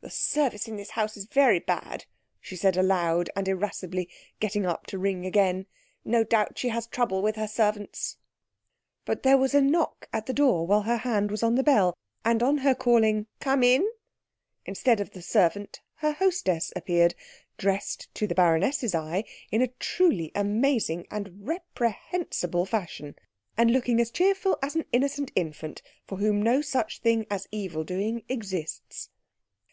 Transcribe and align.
"The 0.00 0.10
service 0.10 0.68
in 0.68 0.76
this 0.76 0.90
house 0.90 1.16
is 1.18 1.26
very 1.26 1.58
bad," 1.58 2.06
she 2.40 2.54
said 2.56 2.76
aloud 2.78 3.28
and 3.36 3.46
irascibly, 3.48 4.08
getting 4.40 4.64
up 4.64 4.86
to 4.86 4.98
ring 4.98 5.26
again. 5.26 5.66
"No 6.04 6.22
doubt 6.24 6.56
she 6.56 6.68
has 6.68 6.86
trouble 6.86 7.20
with 7.20 7.34
her 7.34 7.48
servants." 7.48 8.16
But 9.04 9.22
there 9.22 9.36
was 9.36 9.54
a 9.54 9.60
knock 9.60 10.08
at 10.12 10.24
the 10.26 10.32
door 10.32 10.66
while 10.66 10.82
her 10.82 10.98
hand 10.98 11.30
was 11.32 11.42
on 11.42 11.56
the 11.56 11.62
bell, 11.64 11.94
and 12.24 12.42
on 12.44 12.58
her 12.58 12.74
calling 12.76 13.26
"Come 13.40 13.64
in," 13.64 13.86
instead 14.64 15.00
of 15.00 15.10
the 15.10 15.20
servant 15.20 15.80
her 15.96 16.12
hostess 16.12 16.72
appeared, 16.76 17.14
dressed 17.58 18.08
to 18.14 18.26
the 18.28 18.36
baroness's 18.36 18.94
eye 18.94 19.24
in 19.50 19.60
a 19.60 19.68
truly 19.80 20.30
amazing 20.34 21.06
and 21.10 21.44
reprehensible 21.46 22.64
fashion, 22.64 23.14
and 23.58 23.72
looking 23.72 24.00
as 24.00 24.12
cheerful 24.12 24.58
as 24.62 24.76
an 24.76 24.84
innocent 24.92 25.32
infant 25.34 25.82
for 26.06 26.16
whom 26.18 26.40
no 26.40 26.62
such 26.62 27.00
thing 27.00 27.26
as 27.28 27.48
evil 27.50 27.82
doing 27.84 28.22
exists. 28.28 29.10